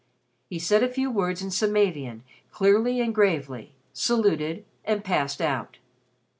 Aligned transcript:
He 0.49 0.57
said 0.57 0.81
a 0.81 0.89
few 0.89 1.11
words 1.11 1.43
in 1.43 1.51
Samavian 1.51 2.23
clearly 2.51 2.99
and 3.01 3.13
gravely, 3.13 3.75
saluted, 3.93 4.65
and 4.83 5.03
passed 5.03 5.41
out. 5.41 5.77